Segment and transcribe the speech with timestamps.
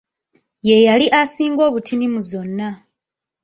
[0.69, 2.69] Yeyali asinga obutini mu zonna.